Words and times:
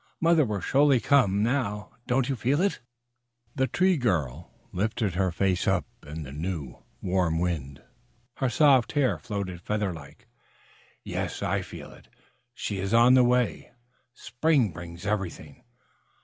Mother 0.19 0.45
will 0.45 0.61
surely 0.61 0.99
come 0.99 1.43
now. 1.43 1.91
Don't 2.07 2.27
you 2.27 2.35
feel 2.35 2.59
it?" 2.59 2.79
The 3.53 3.67
Tree 3.67 3.97
Girl 3.97 4.49
lifted 4.71 5.13
her 5.13 5.31
face 5.31 5.67
up 5.67 5.85
in 6.01 6.23
the 6.23 6.31
new 6.31 6.81
warm 7.03 7.37
wind. 7.37 7.83
Her 8.37 8.49
soft 8.49 8.93
hair 8.93 9.19
floated 9.19 9.61
feather 9.61 9.93
like. 9.93 10.27
"Yes, 11.03 11.43
I 11.43 11.61
feel 11.61 11.91
it. 11.91 12.07
She 12.55 12.79
is 12.79 12.95
on 12.95 13.13
the 13.13 13.23
way. 13.23 13.73
Spring 14.15 14.71
brings 14.71 15.05
everything." 15.05 15.63